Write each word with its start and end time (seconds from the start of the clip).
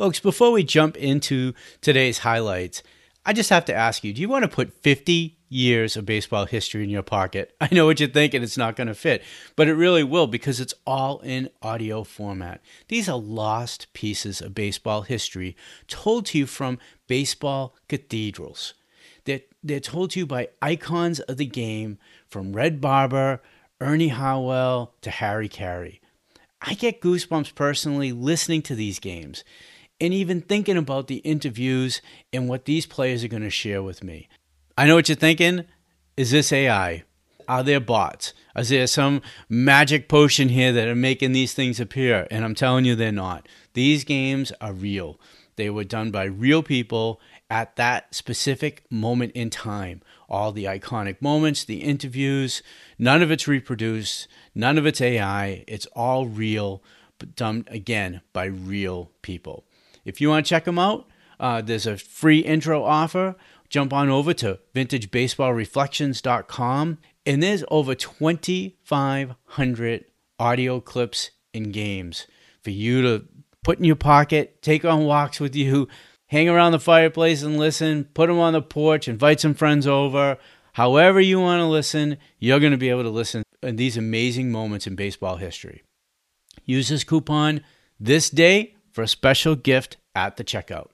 Folks, 0.00 0.18
before 0.18 0.50
we 0.50 0.64
jump 0.64 0.96
into 0.96 1.52
today's 1.82 2.20
highlights, 2.20 2.82
I 3.26 3.34
just 3.34 3.50
have 3.50 3.66
to 3.66 3.74
ask 3.74 4.02
you 4.02 4.14
do 4.14 4.22
you 4.22 4.30
want 4.30 4.44
to 4.44 4.48
put 4.48 4.72
50 4.82 5.36
years 5.50 5.94
of 5.94 6.06
baseball 6.06 6.46
history 6.46 6.82
in 6.82 6.88
your 6.88 7.02
pocket? 7.02 7.54
I 7.60 7.68
know 7.70 7.84
what 7.84 8.00
you're 8.00 8.08
thinking, 8.08 8.42
it's 8.42 8.56
not 8.56 8.76
going 8.76 8.86
to 8.86 8.94
fit, 8.94 9.22
but 9.56 9.68
it 9.68 9.74
really 9.74 10.02
will 10.02 10.26
because 10.26 10.58
it's 10.58 10.72
all 10.86 11.18
in 11.18 11.50
audio 11.60 12.02
format. 12.02 12.62
These 12.88 13.10
are 13.10 13.18
lost 13.18 13.92
pieces 13.92 14.40
of 14.40 14.54
baseball 14.54 15.02
history 15.02 15.54
told 15.86 16.24
to 16.26 16.38
you 16.38 16.46
from 16.46 16.78
baseball 17.06 17.76
cathedrals. 17.86 18.72
They're, 19.26 19.42
they're 19.62 19.80
told 19.80 20.12
to 20.12 20.20
you 20.20 20.26
by 20.26 20.48
icons 20.62 21.20
of 21.20 21.36
the 21.36 21.44
game 21.44 21.98
from 22.26 22.54
Red 22.54 22.80
Barber, 22.80 23.42
Ernie 23.82 24.08
Harwell, 24.08 24.94
to 25.02 25.10
Harry 25.10 25.50
Caray. 25.50 26.00
I 26.62 26.72
get 26.72 27.02
goosebumps 27.02 27.54
personally 27.54 28.12
listening 28.12 28.62
to 28.62 28.74
these 28.74 28.98
games 28.98 29.44
and 30.00 30.14
even 30.14 30.40
thinking 30.40 30.76
about 30.76 31.06
the 31.06 31.16
interviews 31.16 32.00
and 32.32 32.48
what 32.48 32.64
these 32.64 32.86
players 32.86 33.22
are 33.22 33.28
going 33.28 33.42
to 33.42 33.50
share 33.50 33.82
with 33.82 34.02
me. 34.02 34.28
I 34.78 34.86
know 34.86 34.94
what 34.94 35.08
you're 35.08 35.16
thinking. 35.16 35.64
Is 36.16 36.30
this 36.30 36.52
AI? 36.52 37.04
Are 37.46 37.62
there 37.62 37.80
bots? 37.80 38.32
Is 38.56 38.68
there 38.68 38.86
some 38.86 39.22
magic 39.48 40.08
potion 40.08 40.48
here 40.50 40.72
that 40.72 40.88
are 40.88 40.94
making 40.94 41.32
these 41.32 41.52
things 41.52 41.80
appear? 41.80 42.26
And 42.30 42.44
I'm 42.44 42.54
telling 42.54 42.84
you, 42.84 42.94
they're 42.94 43.10
not. 43.10 43.48
These 43.74 44.04
games 44.04 44.52
are 44.60 44.72
real. 44.72 45.20
They 45.56 45.68
were 45.68 45.84
done 45.84 46.10
by 46.10 46.24
real 46.24 46.62
people 46.62 47.20
at 47.50 47.76
that 47.76 48.14
specific 48.14 48.84
moment 48.90 49.32
in 49.32 49.50
time. 49.50 50.00
All 50.28 50.52
the 50.52 50.64
iconic 50.64 51.20
moments, 51.20 51.64
the 51.64 51.82
interviews, 51.82 52.62
none 52.98 53.20
of 53.20 53.30
it's 53.30 53.48
reproduced, 53.48 54.28
none 54.54 54.78
of 54.78 54.86
it's 54.86 55.00
AI. 55.00 55.64
It's 55.66 55.86
all 55.86 56.26
real, 56.26 56.82
but 57.18 57.34
done 57.34 57.66
again 57.68 58.20
by 58.32 58.44
real 58.44 59.10
people. 59.22 59.64
If 60.04 60.20
you 60.20 60.28
want 60.28 60.46
to 60.46 60.50
check 60.50 60.64
them 60.64 60.78
out, 60.78 61.08
uh, 61.38 61.62
there's 61.62 61.86
a 61.86 61.96
free 61.96 62.40
intro 62.40 62.84
offer. 62.84 63.36
Jump 63.68 63.92
on 63.92 64.08
over 64.08 64.34
to 64.34 64.58
vintagebaseballreflections.com, 64.74 66.98
and 67.24 67.42
there's 67.42 67.64
over 67.70 67.94
2,500 67.94 70.04
audio 70.38 70.80
clips 70.80 71.30
and 71.54 71.72
games 71.72 72.26
for 72.62 72.70
you 72.70 73.02
to 73.02 73.24
put 73.62 73.78
in 73.78 73.84
your 73.84 73.96
pocket, 73.96 74.62
take 74.62 74.84
on 74.84 75.04
walks 75.04 75.40
with 75.40 75.54
you, 75.54 75.88
hang 76.26 76.48
around 76.48 76.72
the 76.72 76.80
fireplace 76.80 77.42
and 77.42 77.58
listen, 77.58 78.04
put 78.14 78.28
them 78.28 78.38
on 78.38 78.52
the 78.52 78.62
porch, 78.62 79.08
invite 79.08 79.40
some 79.40 79.54
friends 79.54 79.86
over. 79.86 80.38
However, 80.74 81.20
you 81.20 81.40
want 81.40 81.60
to 81.60 81.66
listen, 81.66 82.18
you're 82.38 82.60
going 82.60 82.72
to 82.72 82.78
be 82.78 82.90
able 82.90 83.02
to 83.02 83.10
listen 83.10 83.42
in 83.62 83.76
these 83.76 83.96
amazing 83.96 84.50
moments 84.50 84.86
in 84.86 84.94
baseball 84.94 85.36
history. 85.36 85.82
Use 86.64 86.88
this 86.88 87.04
coupon 87.04 87.62
this 87.98 88.30
day 88.30 88.74
for 88.92 89.02
a 89.02 89.08
special 89.08 89.54
gift 89.56 89.96
at 90.14 90.36
the 90.36 90.44
checkout. 90.44 90.88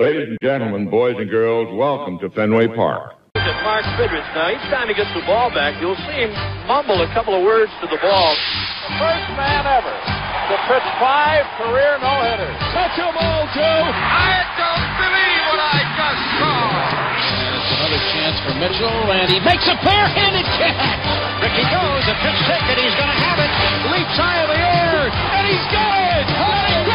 Ladies 0.00 0.28
and 0.34 0.38
gentlemen, 0.42 0.88
boys 0.90 1.14
and 1.18 1.28
girls, 1.30 1.68
welcome 1.76 2.18
to 2.20 2.30
Fenway 2.30 2.68
Park. 2.74 3.14
At 3.36 3.62
Mark 3.64 3.84
Fidrych 3.96 4.24
now. 4.34 4.50
Each 4.52 4.66
time 4.72 4.88
he 4.88 4.94
gets 4.94 5.12
the 5.14 5.24
ball 5.28 5.48
back, 5.52 5.80
you'll 5.80 5.98
see 6.08 6.18
him 6.26 6.32
mumble 6.68 7.00
a 7.00 7.08
couple 7.14 7.32
of 7.36 7.42
words 7.44 7.70
to 7.80 7.86
the 7.88 7.96
ball. 8.00 8.32
The 8.88 8.92
first 9.00 9.26
man 9.36 9.64
ever 9.68 9.92
to 9.92 10.56
pitch 10.68 10.88
five 11.00 11.44
career 11.60 11.96
no-hitters. 12.02 12.56
Touch 12.76 12.96
a 12.98 13.08
ball, 13.14 13.42
Joe. 13.56 13.82
I 13.88 14.36
don't 14.58 14.90
believe 15.00 15.42
what 15.48 15.60
I 15.64 15.78
just 15.96 16.22
saw. 16.40 16.60
And 17.32 17.52
it's 17.56 17.70
another 17.72 18.02
chance 18.12 18.36
for 18.44 18.54
Mitchell, 18.60 19.00
and 19.16 19.26
he 19.32 19.38
makes 19.40 19.64
a 19.70 19.76
barehanded 19.80 20.44
catch. 20.60 21.04
Ricky 21.40 21.64
goes, 21.72 22.04
a 22.10 22.16
pitch 22.20 22.40
ticket, 22.48 22.76
he's 22.84 22.96
going 23.00 23.12
to 23.12 23.20
have 23.22 23.38
it. 23.40 23.50
Leaps 23.96 24.16
high 24.18 24.44
in 24.44 24.48
the 24.50 24.60
air, 24.60 24.98
and 25.08 25.44
he's 25.48 25.66
got 25.72 25.96
it. 26.20 26.26
Oh, 26.36 26.84
An 26.84 26.91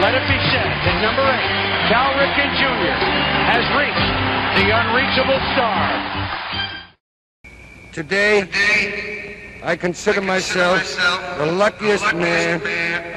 let 0.00 0.14
it 0.14 0.28
be 0.28 0.36
said 0.52 0.68
that 0.84 1.00
number 1.00 1.24
eight, 1.24 1.88
Cal 1.88 2.12
Ripken 2.20 2.52
Jr., 2.60 2.96
has 3.48 3.64
reached 3.80 4.12
the 4.60 4.68
unreachable 4.68 5.40
star. 5.56 5.80
Today, 7.92 9.60
I 9.62 9.74
consider 9.74 10.20
myself 10.20 10.82
the 11.38 11.46
luckiest 11.46 12.14
man 12.14 12.60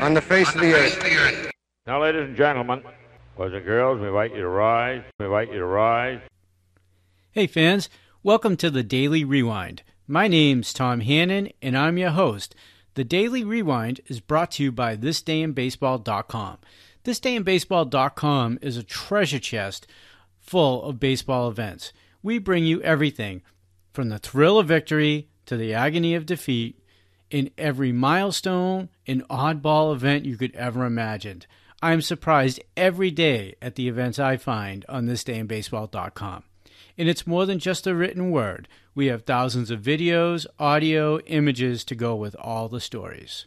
on 0.02 0.14
the 0.14 0.22
face 0.22 0.54
of 0.56 0.62
the 0.62 0.74
earth. 0.74 1.52
Now, 1.86 2.02
ladies 2.02 2.30
and 2.30 2.38
gentlemen, 2.38 2.84
boys 3.36 3.54
and 3.54 3.66
girls, 3.66 4.00
we 4.00 4.08
invite 4.08 4.32
you 4.32 4.42
to 4.42 4.48
rise. 4.48 5.04
We 5.20 5.26
invite 5.26 5.52
you 5.52 5.60
to 5.60 5.66
rise. 5.66 6.22
Hey, 7.32 7.48
fans, 7.48 7.90
welcome 8.24 8.56
to 8.58 8.70
the 8.70 8.84
Daily 8.84 9.26
Rewind. 9.26 9.84
My 10.08 10.30
name's 10.30 10.72
Tom 10.72 11.02
Hannon, 11.02 11.50
and 11.62 11.78
I'm 11.78 11.98
your 11.98 12.12
host. 12.12 12.56
The 13.00 13.06
Daily 13.06 13.46
Rewind 13.46 14.02
is 14.08 14.20
brought 14.20 14.52
to 14.52 14.64
you 14.64 14.74
by 14.74 14.98
ThisDayInBaseball.com. 14.98 16.58
ThisDayInBaseball.com 17.06 18.60
is 18.62 18.76
a 18.76 18.84
treasure 18.84 19.40
chest 19.40 19.88
full 20.42 20.84
of 20.84 21.00
baseball 21.00 21.48
events. 21.48 21.94
We 22.22 22.40
bring 22.40 22.66
you 22.66 22.82
everything 22.82 23.42
from 23.94 24.10
the 24.10 24.20
thrill 24.20 24.60
of 24.60 24.68
victory 24.68 25.30
to 25.46 25.56
the 25.56 25.74
agony 25.74 26.14
of 26.14 26.26
defeat 26.26 26.84
in 27.32 27.52
every 27.58 27.94
milestone 27.94 28.90
and 29.08 29.26
oddball 29.30 29.96
event 29.96 30.26
you 30.26 30.36
could 30.36 30.54
ever 30.54 30.84
imagine. 30.84 31.44
I'm 31.82 32.02
surprised 32.02 32.60
every 32.76 33.12
day 33.12 33.56
at 33.62 33.76
the 33.76 33.88
events 33.88 34.20
I 34.20 34.36
find 34.36 34.86
on 34.90 35.06
thisdayinbaseball.com. 35.06 36.44
And 37.00 37.08
it's 37.08 37.26
more 37.26 37.46
than 37.46 37.60
just 37.60 37.88
a 37.88 37.96
written 37.96 38.30
word. 38.30 38.68
We 38.94 39.06
have 39.06 39.24
thousands 39.24 39.72
of 39.72 39.80
videos, 39.82 40.46
audio, 40.60 41.20
images 41.20 41.86
to 41.86 41.96
go 41.96 42.14
with 42.14 42.36
all 42.38 42.68
the 42.68 42.82
stories. 42.82 43.46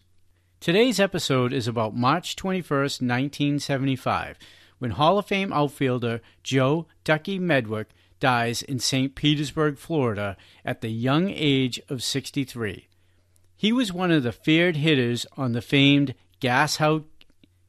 Today's 0.58 0.98
episode 0.98 1.52
is 1.52 1.68
about 1.68 1.94
March 1.94 2.34
21st, 2.34 3.02
1975, 3.02 4.38
when 4.78 4.92
Hall 4.92 5.18
of 5.18 5.26
Fame 5.26 5.52
outfielder 5.52 6.22
Joe 6.42 6.86
Ducky 7.04 7.38
Medwick 7.38 7.88
dies 8.20 8.62
in 8.62 8.78
St. 8.78 9.14
Petersburg, 9.14 9.76
Florida, 9.76 10.38
at 10.64 10.80
the 10.80 10.88
young 10.88 11.28
age 11.28 11.78
of 11.90 12.02
63. 12.02 12.88
He 13.54 13.70
was 13.70 13.92
one 13.92 14.10
of 14.10 14.22
the 14.22 14.32
feared 14.32 14.76
hitters 14.76 15.26
on 15.36 15.52
the 15.52 15.60
famed 15.60 16.14
Gas 16.40 16.76
House, 16.76 17.02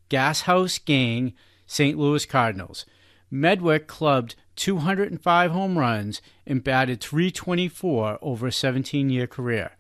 Gas 0.08 0.42
House 0.42 0.78
Gang 0.78 1.34
St. 1.68 1.98
Louis 1.98 2.26
Cardinals. 2.26 2.86
Medwick 3.30 3.88
clubbed 3.88 4.36
205 4.56 5.52
home 5.52 5.78
runs 5.78 6.22
and 6.46 6.64
batted 6.64 7.02
324 7.02 8.20
over 8.22 8.48
a 8.48 8.52
17 8.52 9.10
year 9.10 9.28
career. 9.28 9.72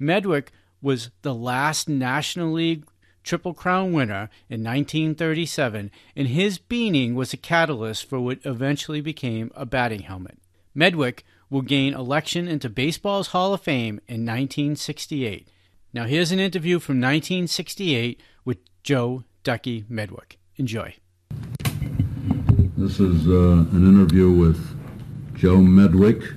Medwick 0.00 0.48
was 0.80 1.10
the 1.22 1.34
last 1.34 1.88
National 1.88 2.52
League 2.52 2.84
Triple 3.22 3.54
Crown 3.54 3.92
winner 3.92 4.28
in 4.48 4.64
1937, 4.64 5.90
and 6.16 6.28
his 6.28 6.58
beanie 6.58 7.14
was 7.14 7.32
a 7.32 7.36
catalyst 7.36 8.08
for 8.08 8.20
what 8.20 8.40
eventually 8.44 9.00
became 9.00 9.50
a 9.54 9.64
batting 9.64 10.02
helmet. 10.02 10.38
Medwick 10.76 11.20
will 11.48 11.62
gain 11.62 11.94
election 11.94 12.48
into 12.48 12.68
Baseball's 12.68 13.28
Hall 13.28 13.54
of 13.54 13.60
Fame 13.60 14.00
in 14.08 14.26
1968. 14.26 15.48
Now, 15.92 16.04
here's 16.04 16.32
an 16.32 16.40
interview 16.40 16.78
from 16.78 16.96
1968 16.96 18.20
with 18.44 18.58
Joe 18.82 19.24
Ducky 19.44 19.84
Medwick. 19.84 20.36
Enjoy. 20.56 20.96
This 22.82 22.98
is 22.98 23.28
uh, 23.28 23.64
an 23.76 23.88
interview 23.88 24.28
with 24.32 24.58
Joe 25.36 25.58
Medwick, 25.58 26.34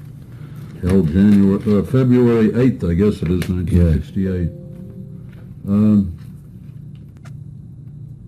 held 0.80 1.08
January, 1.08 1.80
uh, 1.80 1.82
February 1.82 2.50
8th, 2.50 2.88
I 2.88 2.94
guess 2.94 3.24
it 3.24 3.32
is, 3.32 3.50
1968. 3.50 4.52
Um, 5.68 6.16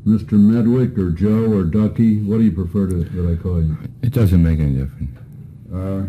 Mr. 0.03 0.31
Medwick 0.31 0.97
or 0.97 1.11
Joe 1.11 1.53
or 1.53 1.63
Ducky, 1.63 2.19
what 2.23 2.39
do 2.39 2.45
you 2.45 2.51
prefer 2.51 2.87
to, 2.87 3.03
that 3.03 3.31
I 3.33 3.35
call 3.39 3.61
you? 3.61 3.77
It 4.01 4.13
doesn't 4.13 4.41
make 4.41 4.57
any 4.57 4.73
difference. 4.73 5.15
Uh, 5.71 6.07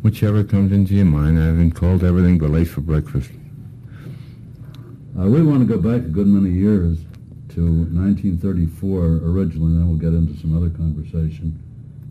Whichever 0.00 0.42
comes 0.42 0.72
into 0.72 0.94
your 0.94 1.04
mind. 1.04 1.38
I've 1.38 1.58
been 1.58 1.70
called 1.70 2.02
everything 2.02 2.38
but 2.38 2.48
late 2.48 2.68
for 2.68 2.80
breakfast. 2.80 3.30
uh, 5.18 5.24
we 5.26 5.42
want 5.42 5.68
to 5.68 5.76
go 5.76 5.78
back 5.78 6.00
a 6.00 6.08
good 6.08 6.28
many 6.28 6.48
years 6.48 6.96
to 7.54 7.62
1934 7.92 9.20
originally, 9.24 9.72
and 9.72 9.80
then 9.80 9.88
we'll 9.88 9.98
get 9.98 10.14
into 10.16 10.38
some 10.40 10.56
other 10.56 10.70
conversation. 10.70 11.58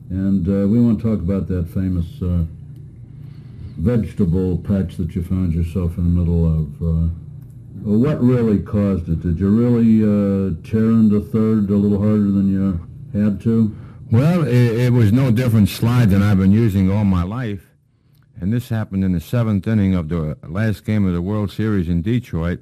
And 0.10 0.48
uh, 0.48 0.68
we 0.68 0.82
want 0.82 1.00
to 1.00 1.04
talk 1.04 1.20
about 1.20 1.48
that 1.48 1.70
famous 1.70 2.22
uh, 2.22 2.46
vegetable 3.78 4.58
patch 4.58 4.98
that 4.98 5.16
you 5.16 5.24
found 5.24 5.54
yourself 5.54 5.98
in 5.98 6.04
the 6.04 6.20
middle 6.20 6.46
of. 6.46 6.82
Uh, 6.82 7.10
what 7.84 8.22
really 8.22 8.60
caused 8.60 9.08
it? 9.08 9.22
Did 9.22 9.40
you 9.40 9.50
really 9.50 10.04
uh, 10.04 10.56
tear 10.70 10.92
into 10.92 11.22
third 11.22 11.70
a 11.70 11.76
little 11.76 12.00
harder 12.00 12.32
than 12.32 12.52
you 12.52 12.88
had 13.14 13.40
to? 13.42 13.76
Well, 14.12 14.46
it, 14.46 14.54
it 14.54 14.94
was 14.94 15.14
no 15.14 15.32
different 15.32 15.70
slide 15.70 16.10
than 16.10 16.22
I've 16.22 16.40
been 16.40 16.52
using 16.52 16.92
all 16.92 17.06
my 17.06 17.24
life. 17.24 17.70
And 18.42 18.52
this 18.52 18.70
happened 18.70 19.04
in 19.04 19.12
the 19.12 19.20
seventh 19.20 19.68
inning 19.68 19.96
of 19.96 20.10
the 20.10 20.38
last 20.48 20.86
game 20.86 21.06
of 21.06 21.14
the 21.14 21.22
World 21.22 21.52
Series 21.52 21.88
in 21.88 22.02
Detroit. 22.02 22.62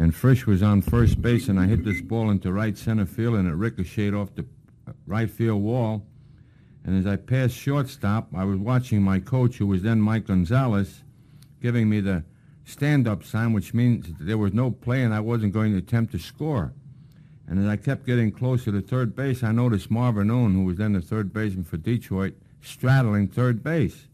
And 0.00 0.14
Frisch 0.14 0.46
was 0.46 0.62
on 0.62 0.80
first 0.80 1.20
base, 1.20 1.48
and 1.48 1.60
I 1.60 1.66
hit 1.66 1.84
this 1.84 2.00
ball 2.00 2.30
into 2.30 2.50
right 2.50 2.76
center 2.78 3.04
field, 3.04 3.34
and 3.34 3.46
it 3.46 3.52
ricocheted 3.52 4.14
off 4.14 4.34
the 4.34 4.46
uh, 4.88 4.92
right 5.06 5.30
field 5.30 5.62
wall. 5.62 6.06
And 6.86 6.98
as 6.98 7.06
I 7.06 7.16
passed 7.16 7.54
shortstop, 7.54 8.28
I 8.34 8.44
was 8.44 8.56
watching 8.56 9.02
my 9.02 9.20
coach, 9.20 9.58
who 9.58 9.66
was 9.66 9.82
then 9.82 10.00
Mike 10.00 10.26
Gonzalez, 10.26 11.02
giving 11.60 11.90
me 11.90 12.00
the 12.00 12.24
stand-up 12.64 13.24
sign, 13.24 13.52
which 13.52 13.74
means 13.74 14.06
there 14.18 14.38
was 14.38 14.54
no 14.54 14.70
play 14.70 15.02
and 15.02 15.12
I 15.12 15.20
wasn't 15.20 15.52
going 15.52 15.72
to 15.72 15.78
attempt 15.78 16.12
to 16.12 16.18
score. 16.18 16.72
And 17.46 17.62
as 17.62 17.66
I 17.66 17.76
kept 17.76 18.06
getting 18.06 18.32
closer 18.32 18.72
to 18.72 18.80
third 18.80 19.14
base, 19.14 19.42
I 19.42 19.52
noticed 19.52 19.90
Marvin 19.90 20.30
Owen, 20.30 20.54
who 20.54 20.64
was 20.64 20.78
then 20.78 20.94
the 20.94 21.02
third 21.02 21.30
baseman 21.30 21.64
for 21.64 21.76
Detroit, 21.76 22.36
straddling 22.62 23.28
third 23.28 23.62
base. 23.62 24.06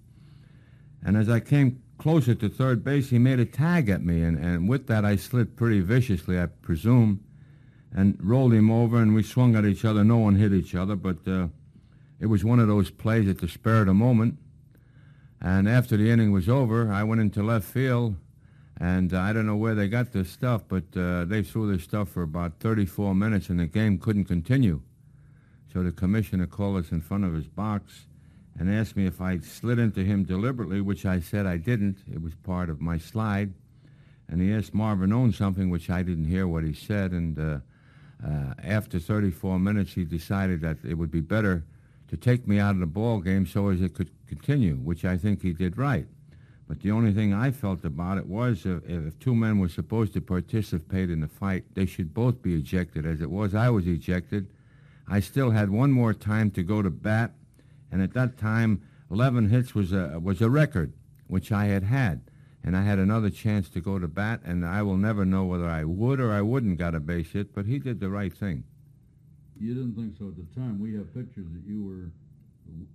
And 1.05 1.17
as 1.17 1.29
I 1.29 1.39
came 1.39 1.81
closer 2.07 2.37
to 2.37 2.49
third 2.49 2.85
base, 2.85 3.11
he 3.11 3.19
made 3.19 3.41
a 3.41 3.45
tag 3.45 3.89
at 3.89 4.01
me, 4.01 4.23
and, 4.23 4.39
and 4.39 4.69
with 4.69 4.87
that 4.87 5.05
I 5.05 5.17
slid 5.17 5.57
pretty 5.57 5.81
viciously, 5.81 6.39
I 6.39 6.47
presume, 6.47 7.25
and 7.93 8.17
rolled 8.21 8.53
him 8.53 8.71
over, 8.71 9.03
and 9.03 9.13
we 9.13 9.25
swung 9.25 9.57
at 9.57 9.65
each 9.65 9.85
other. 9.85 10.05
No 10.05 10.19
one 10.19 10.37
hit 10.37 10.53
each 10.53 10.77
other, 10.77 10.95
but 10.95 11.17
uh, 11.27 11.49
it 12.21 12.27
was 12.27 12.45
one 12.45 12.61
of 12.61 12.69
those 12.69 12.93
plays 12.93 13.29
at 13.29 13.39
the 13.39 13.49
spur 13.49 13.81
of 13.81 13.87
the 13.87 13.95
moment. 13.95 14.39
And 15.41 15.69
after 15.69 15.97
the 15.97 16.09
inning 16.09 16.31
was 16.31 16.49
over, 16.49 16.93
I 16.93 17.03
went 17.03 17.23
into 17.23 17.43
left 17.43 17.65
field, 17.65 18.15
and 18.81 19.13
uh, 19.13 19.19
I 19.19 19.33
don't 19.33 19.47
know 19.47 19.57
where 19.57 19.75
they 19.75 19.89
got 19.89 20.13
this 20.13 20.31
stuff, 20.31 20.63
but 20.69 20.85
uh, 20.97 21.25
they 21.25 21.43
threw 21.43 21.75
this 21.75 21.83
stuff 21.83 22.11
for 22.11 22.23
about 22.23 22.61
34 22.61 23.17
minutes, 23.17 23.49
and 23.49 23.59
the 23.59 23.67
game 23.67 23.99
couldn't 23.99 24.27
continue. 24.27 24.81
So 25.73 25.83
the 25.83 25.91
commissioner 25.91 26.47
called 26.47 26.77
us 26.77 26.93
in 26.93 27.01
front 27.01 27.25
of 27.25 27.35
his 27.35 27.49
box 27.49 28.07
and 28.59 28.73
asked 28.73 28.97
me 28.97 29.07
if 29.07 29.21
I 29.21 29.39
slid 29.39 29.79
into 29.79 30.03
him 30.03 30.25
deliberately, 30.25 30.81
which 30.81 31.05
I 31.05 31.21
said 31.21 31.47
I 31.47 31.57
didn't. 31.57 31.99
It 32.11 32.23
was 32.23 32.35
part 32.35 32.71
of 32.71 32.81
my 32.81 32.99
slide. 32.99 33.53
And 34.29 34.41
he 34.41 34.53
asked 34.53 34.75
Marvin 34.75 35.13
Owen 35.13 35.33
something, 35.33 35.71
which 35.71 35.91
I 35.91 36.03
didn't 36.03 36.25
hear 36.25 36.49
what 36.49 36.65
he 36.65 36.73
said. 36.73 37.13
And 37.13 37.39
uh, 37.39 37.59
uh, 38.27 38.55
after 38.63 38.99
34 38.99 39.59
minutes, 39.59 39.93
he 39.93 40.05
decided 40.05 40.63
that 40.63 40.79
it 40.85 40.95
would 40.95 41.11
be 41.11 41.21
better 41.21 41.65
to 42.09 42.17
take 42.17 42.47
me 42.47 42.59
out 42.59 42.75
of 42.75 42.81
the 42.81 42.87
ball 42.87 43.21
game 43.21 43.47
so 43.47 43.69
as 43.69 43.81
it 43.81 43.95
could 43.95 44.11
continue, 44.27 44.77
which 44.77 45.05
I 45.05 45.17
think 45.17 45.43
he 45.43 45.53
did 45.53 45.77
right. 45.77 46.07
But 46.69 46.81
the 46.81 46.91
only 46.91 47.13
thing 47.13 47.33
I 47.33 47.53
felt 47.53 47.85
about 47.85 48.19
it 48.19 48.27
was 48.27 48.67
if 48.67 49.19
two 49.21 49.35
men 49.35 49.59
were 49.59 49.69
supposed 49.69 50.13
to 50.15 50.21
participate 50.21 51.11
in 51.11 51.21
the 51.21 51.29
fight, 51.29 51.65
they 51.75 51.87
should 51.87 52.13
both 52.13 52.43
be 52.43 52.55
ejected. 52.55 53.07
As 53.07 53.21
it 53.21 53.31
was, 53.31 53.55
I 53.55 53.71
was 53.71 53.87
ejected. 53.87 54.49
I 55.07 55.21
still 55.21 55.51
had 55.51 55.71
one 55.71 55.93
more 55.93 56.13
time 56.13 56.51
to 56.53 56.65
go 56.65 56.83
to 56.83 56.91
bat, 56.91 57.35
and 57.91 58.03
at 58.03 58.15
that 58.15 58.39
time, 58.39 58.83
11 59.11 59.51
hits 59.51 59.75
was 59.75 59.93
a, 59.93 60.19
was 60.21 60.41
a 60.41 60.51
record, 60.51 60.93
which 61.27 61.53
I 61.53 61.67
had 61.67 61.85
had. 61.85 62.23
And 62.63 62.77
I 62.77 62.83
had 62.83 62.99
another 62.99 63.31
chance 63.31 63.69
to 63.71 63.81
go 63.81 63.99
to 63.99 64.09
bat, 64.09 64.41
and 64.45 64.67
I 64.67 64.83
will 64.83 64.97
never 64.97 65.25
know 65.25 65.45
whether 65.45 65.69
I 65.69 65.85
would 65.85 66.19
or 66.19 66.33
I 66.33 66.43
wouldn't 66.43 66.79
got 66.79 66.97
a 66.97 67.01
base 67.01 67.31
hit, 67.31 67.55
but 67.55 67.67
he 67.67 67.79
did 67.79 68.01
the 68.01 68.11
right 68.11 68.33
thing. 68.33 68.65
You 69.59 69.75
didn't 69.75 69.95
think 69.95 70.17
so 70.19 70.29
at 70.29 70.37
the 70.37 70.61
time. 70.61 70.81
We 70.81 70.95
have 70.95 71.15
pictures 71.15 71.47
that 71.53 71.63
you 71.65 71.85
were 71.85 72.11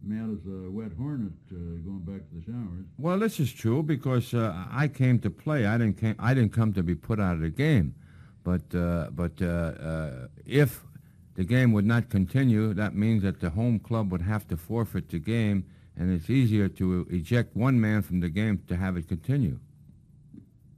mad 0.03 0.29
as 0.29 0.45
a 0.45 0.69
wet 0.69 0.91
hornet 0.97 1.33
uh, 1.51 1.55
going 1.55 2.03
back 2.05 2.27
to 2.29 2.35
the 2.35 2.43
showers. 2.45 2.85
Well, 2.97 3.19
this 3.19 3.39
is 3.39 3.51
true 3.51 3.83
because 3.83 4.33
uh, 4.33 4.65
I 4.71 4.87
came 4.87 5.19
to 5.19 5.29
play. 5.29 5.65
I 5.65 5.77
didn't 5.77 5.97
came, 5.97 6.15
I 6.19 6.33
didn't 6.33 6.53
come 6.53 6.73
to 6.73 6.83
be 6.83 6.95
put 6.95 7.19
out 7.19 7.35
of 7.35 7.41
the 7.41 7.49
game. 7.49 7.95
But 8.43 8.73
uh, 8.75 9.09
but 9.11 9.41
uh, 9.41 9.45
uh, 9.45 10.27
if 10.45 10.83
the 11.35 11.43
game 11.43 11.71
would 11.73 11.85
not 11.85 12.09
continue, 12.09 12.73
that 12.73 12.95
means 12.95 13.23
that 13.23 13.39
the 13.39 13.51
home 13.51 13.79
club 13.79 14.11
would 14.11 14.21
have 14.21 14.47
to 14.49 14.57
forfeit 14.57 15.09
the 15.09 15.19
game, 15.19 15.65
and 15.97 16.11
it's 16.11 16.29
easier 16.29 16.67
to 16.67 17.07
eject 17.09 17.55
one 17.55 17.79
man 17.79 18.01
from 18.01 18.19
the 18.19 18.29
game 18.29 18.61
to 18.67 18.75
have 18.75 18.97
it 18.97 19.07
continue. 19.07 19.59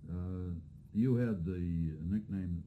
Uh, 0.09 0.53
you 0.93 1.15
had 1.15 1.45
the 1.45 1.59
nickname 2.09 2.63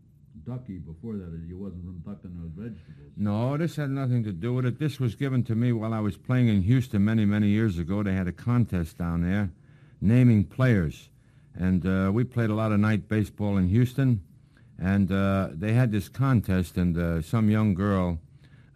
Ducky 0.46 0.78
before 0.78 1.14
that. 1.14 1.42
You 1.48 1.58
wasn't 1.58 1.84
from 1.84 1.98
ducking 2.06 2.38
those 2.40 2.52
vegetables. 2.54 3.12
No, 3.16 3.56
this 3.56 3.74
had 3.76 3.90
nothing 3.90 4.22
to 4.24 4.32
do 4.32 4.54
with 4.54 4.64
it. 4.64 4.78
This 4.78 5.00
was 5.00 5.16
given 5.16 5.42
to 5.44 5.56
me 5.56 5.72
while 5.72 5.92
I 5.92 5.98
was 5.98 6.16
playing 6.16 6.48
in 6.48 6.62
Houston 6.62 7.04
many, 7.04 7.24
many 7.24 7.48
years 7.48 7.78
ago. 7.78 8.02
They 8.02 8.12
had 8.12 8.28
a 8.28 8.32
contest 8.32 8.98
down 8.98 9.22
there 9.22 9.50
naming 10.00 10.44
players. 10.44 11.08
And 11.54 11.86
uh, 11.86 12.10
we 12.12 12.24
played 12.24 12.50
a 12.50 12.54
lot 12.54 12.70
of 12.70 12.78
night 12.78 13.08
baseball 13.08 13.56
in 13.56 13.68
Houston. 13.68 14.22
And 14.78 15.10
uh, 15.10 15.48
they 15.52 15.72
had 15.72 15.90
this 15.90 16.08
contest, 16.08 16.76
and 16.76 16.96
uh, 16.96 17.22
some 17.22 17.50
young 17.50 17.74
girl 17.74 18.18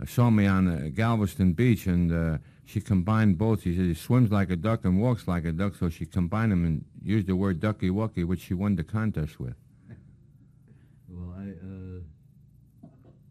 uh, 0.01 0.07
saw 0.07 0.31
me 0.31 0.47
on 0.47 0.67
uh, 0.67 0.89
Galveston 0.95 1.53
Beach, 1.53 1.87
and 1.87 2.13
uh, 2.13 2.39
she 2.65 2.81
combined 2.81 3.37
both. 3.37 3.63
She 3.63 3.77
said 3.77 3.85
he 3.85 3.95
swims 3.95 4.31
like 4.31 4.51
a 4.51 4.57
duck 4.57 4.85
and 4.85 5.01
walks 5.01 5.29
like 5.29 5.45
a 5.45 5.53
duck, 5.53 5.75
so 5.75 5.91
she 5.91 6.07
combined 6.07 6.53
them 6.53 6.65
and 6.65 6.85
used 7.03 7.27
the 7.27 7.37
word 7.37 7.61
ducky 7.61 7.91
wucky, 7.91 8.25
which 8.25 8.41
she 8.41 8.55
won 8.55 8.77
the 8.77 8.85
contest 8.85 9.39
with. 9.39 9.55
Well, 11.13 11.35
I, 11.37 11.43
uh, 11.43 12.87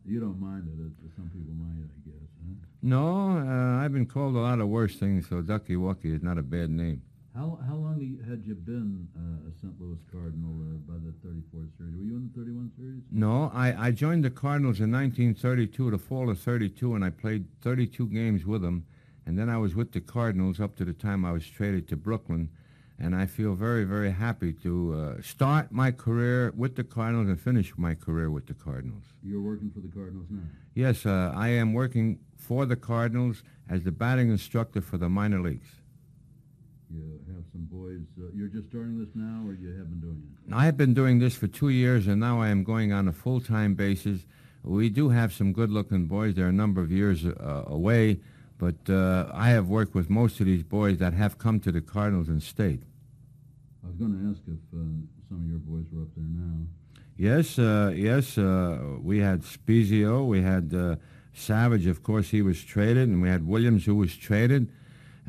you 0.06 0.19
don't 0.19 0.39
mind 0.39 0.68
it. 0.68 1.12
Some 1.16 1.30
people 1.30 1.54
might, 1.54 1.88
I 1.88 2.10
guess. 2.10 2.27
Huh? 2.45 2.56
No, 2.81 3.38
uh, 3.38 3.83
I've 3.83 3.94
been 3.94 4.06
called 4.06 4.36
a 4.36 4.39
lot 4.39 4.60
of 4.60 4.68
worse 4.68 4.98
things, 4.98 5.30
so 5.30 5.42
ducky 5.42 5.75
wucky 5.75 6.13
is 6.13 6.21
not 6.21 6.38
a 6.38 6.44
bad 6.44 6.69
name. 6.69 7.01
How 7.40 7.58
how 7.66 7.76
long 7.76 8.20
had 8.28 8.44
you 8.46 8.54
been 8.54 9.08
uh, 9.16 9.48
a 9.48 9.52
St. 9.62 9.74
Louis 9.80 9.98
Cardinal 10.12 10.56
uh, 10.60 10.92
by 10.92 10.96
the 10.96 11.14
34th 11.26 11.78
series? 11.78 11.96
Were 11.96 12.04
you 12.04 12.18
in 12.18 12.30
the 12.34 12.38
31 12.38 12.70
series? 12.76 13.04
No, 13.12 13.50
I, 13.54 13.88
I 13.88 13.92
joined 13.92 14.26
the 14.26 14.30
Cardinals 14.30 14.82
in 14.82 14.92
1932, 14.92 15.92
the 15.92 15.98
fall 15.98 16.30
of 16.30 16.38
32, 16.38 16.96
and 16.96 17.06
I 17.06 17.12
played 17.12 17.46
32 17.62 18.08
games 18.08 18.46
with 18.46 18.62
them. 18.62 18.86
And 19.26 19.40
then 19.40 19.50
I 19.50 19.58
was 19.58 19.74
with 19.74 19.94
the 19.94 20.02
Cardinals 20.02 20.60
up 20.60 20.76
to 20.78 20.84
the 20.84 20.92
time 20.92 21.24
I 21.24 21.32
was 21.32 21.48
traded 21.48 21.88
to 21.90 21.96
Brooklyn. 21.96 22.50
And 23.02 23.16
I 23.16 23.26
feel 23.26 23.54
very, 23.54 23.86
very 23.86 24.12
happy 24.12 24.52
to 24.64 24.94
uh, 25.18 25.22
start 25.22 25.72
my 25.72 25.92
career 25.92 26.52
with 26.58 26.76
the 26.76 26.84
Cardinals 26.84 27.30
and 27.30 27.40
finish 27.40 27.72
my 27.78 27.96
career 27.96 28.30
with 28.30 28.48
the 28.48 28.54
Cardinals. 28.54 29.04
You're 29.24 29.42
working 29.42 29.72
for 29.72 29.80
the 29.80 29.88
Cardinals 29.88 30.28
now. 30.30 30.44
Yes, 30.76 31.06
uh, 31.06 31.32
I 31.34 31.48
am 31.50 31.74
working 31.74 32.20
for 32.36 32.66
the 32.66 32.76
Cardinals 32.76 33.44
as 33.70 33.86
the 33.86 33.94
batting 33.94 34.30
instructor 34.30 34.82
for 34.82 34.98
the 34.98 35.08
minor 35.08 35.40
leagues. 35.40 35.79
You 36.92 37.20
have 37.36 37.44
some 37.52 37.66
boys. 37.72 38.02
Uh, 38.20 38.32
you're 38.34 38.48
just 38.48 38.70
starting 38.70 38.98
this 39.00 39.10
now, 39.14 39.48
or 39.48 39.54
you 39.54 39.70
have 39.78 39.90
been 39.90 40.00
doing 40.00 40.24
it? 40.48 40.54
I 40.54 40.66
have 40.66 40.76
been 40.76 40.94
doing 40.94 41.20
this 41.20 41.36
for 41.36 41.48
two 41.48 41.70
years, 41.70 42.08
and 42.08 42.20
now 42.20 42.42
I 42.42 42.50
am 42.50 42.64
going 42.64 42.92
on 42.92 43.08
a 43.08 43.14
full-time 43.14 43.76
basis. 43.76 44.26
We 44.64 44.90
do 44.90 45.10
have 45.10 45.32
some 45.32 45.54
good-looking 45.54 46.08
boys. 46.08 46.36
They're 46.36 46.48
a 46.48 46.52
number 46.52 46.82
of 46.82 46.92
years 46.92 47.26
uh, 47.26 47.64
away, 47.68 48.20
but 48.58 48.90
uh, 48.90 49.30
I 49.34 49.50
have 49.50 49.68
worked 49.68 49.94
with 49.94 50.10
most 50.10 50.40
of 50.40 50.48
these 50.48 50.64
boys 50.64 50.98
that 50.98 51.14
have 51.14 51.38
come 51.38 51.60
to 51.62 51.72
the 51.72 51.82
Cardinals 51.82 52.28
and 52.28 52.42
stayed. 52.42 52.84
I 53.84 53.88
was 53.88 53.96
going 53.96 54.20
to 54.20 54.30
ask 54.30 54.42
if 54.48 54.60
uh, 54.74 54.84
some 55.30 55.44
of 55.44 55.50
your 55.50 55.60
boys 55.60 55.86
were 55.92 56.02
up 56.02 56.10
there 56.16 56.26
now. 56.26 56.66
Yes, 57.16 57.60
uh, 57.60 57.94
yes. 57.96 58.38
Uh, 58.38 58.98
we 59.02 59.20
had 59.20 59.44
Spiezio. 59.44 60.26
We 60.26 60.42
had 60.42 60.74
uh, 60.74 60.96
Savage. 61.34 61.86
Of 61.86 62.02
course, 62.02 62.30
he 62.30 62.42
was 62.42 62.64
traded, 62.64 63.10
and 63.10 63.22
we 63.22 63.30
had 63.30 63.46
Williams, 63.46 63.86
who 63.86 63.96
was 63.96 64.16
traded, 64.16 64.72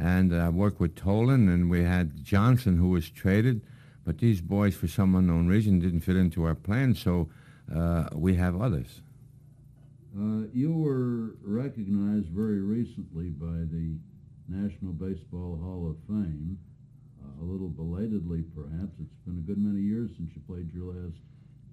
and 0.00 0.35
I 0.35 0.49
worked 0.49 0.81
with 0.81 0.94
Tolan, 0.97 1.52
and 1.52 1.69
we 1.69 1.85
had 1.85 2.25
Johnson, 2.25 2.79
who 2.79 2.88
was 2.88 3.11
traded. 3.11 3.61
But 4.05 4.19
these 4.19 4.41
boys, 4.41 4.75
for 4.75 4.88
some 4.88 5.14
unknown 5.14 5.47
reason, 5.47 5.79
didn't 5.79 6.00
fit 6.00 6.17
into 6.17 6.44
our 6.44 6.55
plan, 6.55 6.94
so 6.94 7.29
uh, 7.75 8.08
we 8.14 8.35
have 8.37 8.61
others. 8.61 9.02
Uh, 10.19 10.47
you 10.52 10.73
were 10.73 11.37
recognized 11.42 12.28
very 12.28 12.61
recently 12.61 13.28
by 13.28 13.69
the 13.71 13.99
National 14.49 14.92
Baseball 14.92 15.61
Hall 15.62 15.88
of 15.88 15.97
Fame, 16.09 16.59
uh, 17.23 17.42
a 17.42 17.45
little 17.45 17.69
belatedly 17.69 18.42
perhaps. 18.57 18.95
It's 19.00 19.14
been 19.26 19.37
a 19.37 19.47
good 19.47 19.59
many 19.59 19.83
years 19.83 20.11
since 20.16 20.30
you 20.35 20.40
played 20.49 20.73
your 20.75 20.95
last 20.95 21.21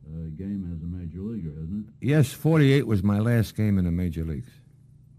uh, 0.05 0.29
game 0.37 0.69
as 0.75 0.83
a 0.83 0.85
major 0.85 1.21
leaguer, 1.21 1.59
hasn't 1.59 1.87
it? 1.87 1.93
Yes, 2.05 2.31
48 2.31 2.85
was 2.85 3.01
my 3.03 3.19
last 3.19 3.55
game 3.55 3.79
in 3.79 3.85
the 3.85 3.91
major 3.91 4.25
leagues. 4.25 4.51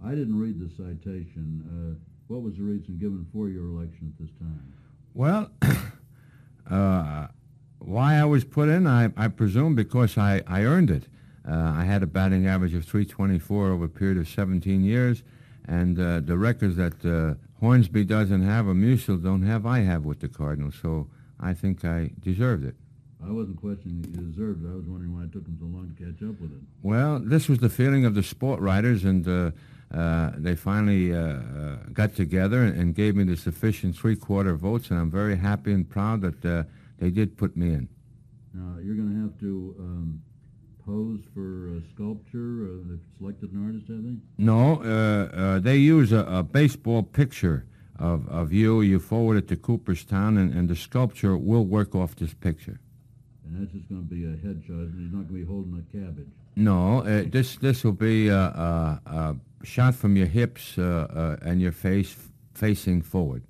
I 0.04 0.10
didn't 0.10 0.38
read 0.38 0.60
the 0.60 0.70
citation. 0.76 1.98
What 2.28 2.42
was 2.42 2.56
the 2.56 2.62
reason 2.62 2.98
given 2.98 3.26
for 3.32 3.48
your 3.48 3.66
election 3.66 4.12
at 4.14 4.24
this 4.24 4.34
time? 4.38 4.72
Well, 5.14 5.50
uh, 6.70 7.28
why 7.78 8.16
I 8.16 8.24
was 8.24 8.44
put 8.44 8.68
in, 8.68 8.86
I, 8.86 9.10
I 9.16 9.28
presume 9.28 9.74
because 9.74 10.18
I, 10.18 10.42
I 10.46 10.64
earned 10.64 10.90
it. 10.90 11.04
Uh, 11.48 11.72
I 11.74 11.84
had 11.84 12.02
a 12.02 12.06
batting 12.06 12.46
average 12.46 12.74
of 12.74 12.84
324 12.84 13.70
over 13.70 13.86
a 13.86 13.88
period 13.88 14.18
of 14.18 14.28
17 14.28 14.84
years, 14.84 15.22
and 15.66 15.98
uh, 15.98 16.20
the 16.20 16.36
records 16.36 16.76
that 16.76 17.04
uh, 17.04 17.34
Hornsby 17.60 18.04
doesn't 18.04 18.42
have 18.42 18.68
or 18.68 18.74
Musial 18.74 19.22
don't 19.22 19.42
have, 19.42 19.64
I 19.64 19.80
have 19.80 20.04
with 20.04 20.20
the 20.20 20.28
Cardinals. 20.28 20.74
So 20.80 21.08
I 21.40 21.54
think 21.54 21.84
I 21.84 22.10
deserved 22.20 22.64
it. 22.64 22.76
I 23.26 23.32
wasn't 23.32 23.60
questioning 23.60 24.02
that 24.02 24.10
you 24.10 24.26
deserved 24.30 24.64
it. 24.64 24.68
I 24.68 24.74
was 24.74 24.86
wondering 24.86 25.14
why 25.14 25.24
it 25.24 25.32
took 25.32 25.44
them 25.44 25.56
so 25.58 25.66
long 25.66 25.92
to 25.94 26.04
catch 26.04 26.22
up 26.22 26.40
with 26.40 26.52
it. 26.52 26.60
Well, 26.82 27.18
this 27.18 27.48
was 27.48 27.58
the 27.58 27.68
feeling 27.68 28.04
of 28.04 28.14
the 28.14 28.22
sport 28.22 28.60
writers, 28.60 29.04
and 29.04 29.26
uh, 29.26 29.50
uh, 29.92 30.32
they 30.36 30.54
finally 30.54 31.12
uh, 31.12 31.18
uh, 31.18 31.76
got 31.92 32.14
together 32.14 32.62
and 32.62 32.94
gave 32.94 33.16
me 33.16 33.24
the 33.24 33.36
sufficient 33.36 33.96
three-quarter 33.96 34.54
votes, 34.54 34.90
and 34.90 35.00
I'm 35.00 35.10
very 35.10 35.36
happy 35.36 35.72
and 35.72 35.88
proud 35.88 36.20
that 36.20 36.44
uh, 36.44 36.62
they 36.98 37.10
did 37.10 37.36
put 37.36 37.56
me 37.56 37.72
in. 37.72 37.88
Now, 38.54 38.78
you're 38.80 38.94
going 38.94 39.12
to 39.12 39.20
have 39.20 39.38
to 39.40 39.74
um, 39.78 40.22
pose 40.86 41.20
for 41.34 41.76
a 41.76 41.82
sculpture 41.92 42.68
uh, 42.68 42.94
if 42.94 43.00
selected 43.18 43.52
an 43.52 43.64
artist, 43.66 43.88
have 43.88 44.02
they? 44.04 44.16
No, 44.38 44.82
uh, 44.82 45.36
uh, 45.36 45.58
they 45.58 45.76
use 45.76 46.12
a, 46.12 46.24
a 46.24 46.42
baseball 46.42 47.02
picture 47.02 47.66
of, 47.98 48.28
of 48.28 48.52
you. 48.52 48.80
You 48.80 49.00
forward 49.00 49.36
it 49.38 49.48
to 49.48 49.56
Cooperstown, 49.56 50.38
and, 50.38 50.54
and 50.54 50.68
the 50.68 50.76
sculpture 50.76 51.36
will 51.36 51.64
work 51.64 51.94
off 51.94 52.14
this 52.16 52.32
picture. 52.32 52.80
And 53.58 53.66
that's 53.66 53.76
just 53.76 53.88
going 53.88 54.02
to 54.02 54.08
be 54.08 54.24
a 54.24 54.36
headshot. 54.36 54.96
He's 54.96 55.12
not 55.12 55.26
going 55.26 55.28
to 55.28 55.32
be 55.32 55.44
holding 55.44 55.74
a 55.74 55.96
cabbage. 55.96 56.28
No, 56.54 57.00
uh, 57.00 57.24
this 57.28 57.56
this 57.56 57.82
will 57.82 57.92
be 57.92 58.28
a, 58.28 59.36
shot 59.64 59.94
from 59.94 60.16
your 60.16 60.26
hips 60.26 60.78
uh, 60.78 61.08
uh, 61.42 61.44
and 61.44 61.60
your 61.60 61.72
face 61.72 62.12
f- 62.12 62.30
facing 62.54 63.02
forward. 63.02 63.42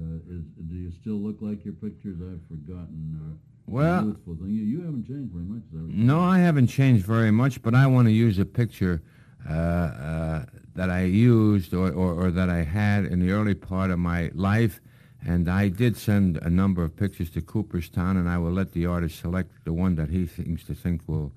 Uh, 0.00 0.14
is, 0.30 0.44
do 0.68 0.74
you 0.76 0.92
still 0.92 1.16
look 1.16 1.38
like 1.40 1.64
your 1.64 1.74
pictures? 1.74 2.16
I've 2.20 2.46
forgotten. 2.48 3.40
Well. 3.66 4.16
You, 4.26 4.46
you 4.46 4.80
haven't 4.82 5.06
changed 5.06 5.32
very 5.32 5.44
much, 5.44 5.62
though. 5.72 5.80
No, 5.80 6.20
I 6.20 6.38
haven't 6.38 6.68
changed 6.68 7.04
very 7.04 7.32
much, 7.32 7.60
but 7.60 7.74
I 7.74 7.88
want 7.88 8.06
to 8.06 8.12
use 8.12 8.38
a 8.38 8.46
picture 8.46 9.02
uh, 9.48 9.52
uh, 9.52 10.44
that 10.74 10.90
I 10.90 11.02
used 11.02 11.74
or, 11.74 11.90
or, 11.90 12.14
or, 12.14 12.30
that 12.30 12.48
I 12.48 12.62
had 12.62 13.04
in 13.06 13.18
the 13.18 13.32
early 13.32 13.54
part 13.54 13.90
of 13.90 13.98
my 13.98 14.30
life. 14.34 14.80
And 15.26 15.48
I 15.48 15.68
did 15.68 15.96
send 15.96 16.36
a 16.38 16.50
number 16.50 16.84
of 16.84 16.96
pictures 16.96 17.30
to 17.30 17.40
Cooperstown, 17.40 18.16
and 18.16 18.28
I 18.28 18.38
will 18.38 18.52
let 18.52 18.72
the 18.72 18.86
artist 18.86 19.18
select 19.18 19.64
the 19.64 19.72
one 19.72 19.96
that 19.96 20.10
he 20.10 20.26
seems 20.26 20.64
to 20.64 20.74
think 20.74 21.02
will 21.06 21.32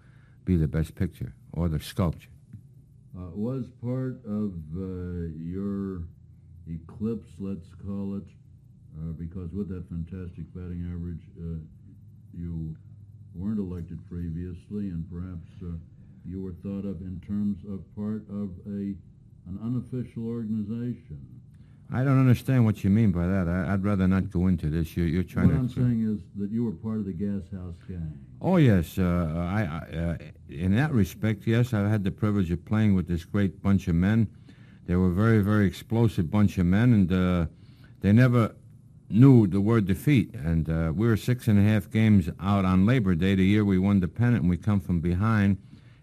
be 0.45 0.55
the 0.55 0.67
best 0.67 0.95
picture 0.95 1.33
or 1.51 1.67
the 1.67 1.79
sculpture. 1.79 2.29
Uh, 3.17 3.29
was 3.33 3.65
part 3.83 4.23
of 4.25 4.53
uh, 4.77 5.27
your 5.35 6.03
eclipse, 6.67 7.27
let's 7.39 7.67
call 7.85 8.17
it, 8.17 8.23
uh, 8.99 9.11
because 9.17 9.51
with 9.51 9.67
that 9.69 9.87
fantastic 9.89 10.45
batting 10.53 10.87
average, 10.93 11.23
uh, 11.39 11.59
you 12.33 12.75
weren't 13.33 13.59
elected 13.59 13.99
previously, 14.09 14.89
and 14.89 15.05
perhaps 15.11 15.49
uh, 15.63 15.75
you 16.25 16.41
were 16.41 16.53
thought 16.63 16.85
of 16.87 17.01
in 17.01 17.21
terms 17.27 17.57
of 17.67 17.83
part 17.95 18.23
of 18.29 18.51
a 18.67 18.95
an 19.47 19.57
unofficial 19.63 20.27
organization. 20.27 21.19
I 21.93 22.05
don't 22.05 22.19
understand 22.19 22.63
what 22.63 22.85
you 22.85 22.89
mean 22.89 23.11
by 23.11 23.27
that. 23.27 23.49
I, 23.49 23.71
would 23.71 23.83
rather 23.83 24.07
not 24.07 24.31
go 24.31 24.47
into 24.47 24.69
this. 24.69 24.95
You're, 24.95 25.07
you're 25.07 25.23
trying 25.23 25.47
what 25.47 25.53
to. 25.53 25.59
What 25.59 25.63
I'm 25.63 25.69
saying 25.69 26.15
is 26.15 26.41
that 26.41 26.49
you 26.49 26.63
were 26.63 26.71
part 26.71 26.97
of 26.97 27.05
the 27.05 27.11
Gas 27.11 27.43
House 27.51 27.75
gang. 27.87 28.17
Oh 28.39 28.55
yes, 28.55 28.97
uh, 28.97 29.33
I, 29.37 29.61
I 29.63 29.97
uh, 29.97 30.17
in 30.47 30.73
that 30.75 30.93
respect, 30.93 31.45
yes, 31.45 31.73
I 31.73 31.87
had 31.89 32.03
the 32.05 32.11
privilege 32.11 32.49
of 32.49 32.63
playing 32.63 32.95
with 32.95 33.07
this 33.07 33.25
great 33.25 33.61
bunch 33.61 33.89
of 33.89 33.95
men. 33.95 34.27
They 34.87 34.95
were 34.95 35.07
a 35.07 35.13
very, 35.13 35.43
very 35.43 35.67
explosive 35.67 36.31
bunch 36.31 36.57
of 36.57 36.65
men, 36.65 36.93
and 36.93 37.11
uh, 37.11 37.45
they 37.99 38.13
never 38.13 38.55
knew 39.09 39.45
the 39.45 39.59
word 39.61 39.85
defeat. 39.85 40.33
And 40.33 40.69
uh, 40.69 40.93
we 40.95 41.07
were 41.07 41.17
six 41.17 41.47
and 41.47 41.59
a 41.59 41.61
half 41.61 41.91
games 41.91 42.29
out 42.41 42.63
on 42.63 42.85
Labor 42.85 43.15
Day, 43.15 43.35
the 43.35 43.45
year 43.45 43.65
we 43.65 43.77
won 43.77 43.99
the 43.99 44.07
pennant, 44.07 44.43
and 44.43 44.49
we 44.49 44.57
come 44.57 44.79
from 44.79 45.01
behind, 45.01 45.57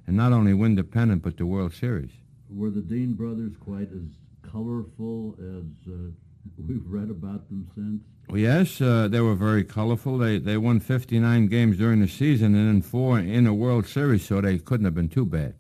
and 0.07 0.17
not 0.17 0.33
only 0.33 0.53
win 0.53 0.75
the 0.75 0.85
pennant, 0.85 1.23
but 1.23 1.39
the 1.39 1.47
World 1.47 1.73
Series. 1.73 2.11
Were 2.51 2.71
the 2.71 2.81
Dean 2.83 3.15
brothers 3.15 3.53
quite 3.59 3.91
as 3.93 4.18
colorful 4.51 5.35
as 5.39 5.93
uh, 5.93 6.11
we've 6.67 6.87
read 6.87 7.11
about 7.11 7.49
them 7.49 7.69
since? 7.75 8.03
Well, 8.29 8.39
yes, 8.39 8.81
uh, 8.81 9.09
they 9.09 9.21
were 9.21 9.35
very 9.35 9.65
colorful. 9.65 10.19
They 10.19 10.39
they 10.39 10.57
won 10.57 10.81
59 10.81 11.47
games 11.47 11.79
during 11.79 12.01
the 12.01 12.09
season 12.09 12.55
and 12.55 12.69
then 12.69 12.83
four 12.83 13.19
in 13.19 13.47
a 13.47 13.55
World 13.55 13.87
Series, 13.87 14.25
so 14.27 14.41
they 14.41 14.59
couldn't 14.59 14.85
have 14.85 14.95
been 14.95 15.09
too 15.09 15.25
bad. 15.25 15.55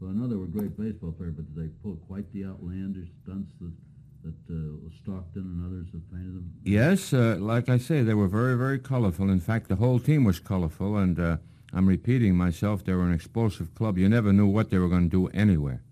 Well, 0.00 0.10
I 0.10 0.14
know 0.14 0.26
they 0.26 0.34
were 0.34 0.46
great 0.46 0.76
baseball 0.76 1.12
players, 1.12 1.34
but 1.36 1.54
did 1.54 1.62
they 1.62 1.68
pull 1.82 1.96
quite 2.08 2.32
the 2.32 2.46
outlandish 2.46 3.08
stunts 3.22 3.52
that 3.60 3.72
that 4.22 4.34
uh, 4.50 4.90
Stockton 5.02 5.42
and 5.42 5.66
others 5.66 5.86
have 5.92 6.10
painted 6.10 6.34
them? 6.34 6.52
Yes, 6.64 7.12
uh, 7.12 7.36
like 7.40 7.68
I 7.68 7.78
say, 7.78 8.02
they 8.02 8.14
were 8.14 8.28
very, 8.28 8.56
very 8.56 8.78
colorful. 8.78 9.30
In 9.30 9.40
fact, 9.40 9.68
the 9.68 9.76
whole 9.76 9.98
team 9.98 10.24
was 10.24 10.38
colorful, 10.38 10.96
and 10.96 11.18
uh, 11.18 11.36
I'm 11.72 11.86
repeating 11.86 12.36
myself, 12.36 12.84
they 12.84 12.92
were 12.92 13.04
an 13.04 13.14
explosive 13.14 13.74
club. 13.74 13.96
You 13.98 14.08
never 14.08 14.32
knew 14.32 14.46
what 14.46 14.70
they 14.70 14.78
were 14.78 14.88
going 14.88 15.08
to 15.08 15.28
do 15.28 15.28
anywhere. 15.28 15.82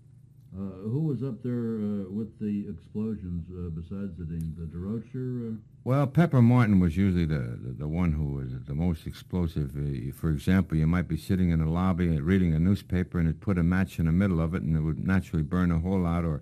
Uh, 0.59 0.89
who 0.89 0.99
was 0.99 1.23
up 1.23 1.41
there 1.41 1.77
uh, 1.77 2.09
with 2.09 2.37
the 2.39 2.67
explosions 2.69 3.45
uh, 3.49 3.69
besides 3.69 4.17
the 4.17 4.25
Dean? 4.25 4.53
The 4.57 4.65
Durocher? 4.65 5.57
Well, 5.85 6.05
Pepper 6.05 6.41
Martin 6.41 6.81
was 6.81 6.97
usually 6.97 7.25
the, 7.25 7.57
the, 7.63 7.75
the, 7.79 7.87
one 7.87 8.11
who 8.11 8.33
was 8.33 8.49
the 8.67 8.75
most 8.75 9.07
explosive. 9.07 9.71
for 10.15 10.29
example, 10.29 10.77
you 10.77 10.85
might 10.85 11.07
be 11.07 11.15
sitting 11.15 11.51
in 11.51 11.61
a 11.61 11.69
lobby 11.69 12.19
reading 12.19 12.53
a 12.53 12.59
newspaper 12.59 13.19
and 13.19 13.29
it 13.29 13.39
put 13.39 13.57
a 13.57 13.63
match 13.63 13.99
in 13.99 14.07
the 14.07 14.11
middle 14.11 14.41
of 14.41 14.53
it 14.53 14.63
and 14.63 14.75
it 14.75 14.81
would 14.81 15.07
naturally 15.07 15.43
burn 15.43 15.71
a 15.71 15.79
hole 15.79 16.05
out, 16.05 16.25
or, 16.25 16.41